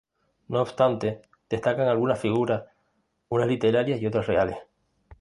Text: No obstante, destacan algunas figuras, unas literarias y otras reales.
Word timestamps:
No 0.47 0.63
obstante, 0.63 1.21
destacan 1.47 1.87
algunas 1.87 2.19
figuras, 2.19 2.63
unas 3.29 3.47
literarias 3.47 4.01
y 4.01 4.07
otras 4.07 4.25
reales. 4.25 4.57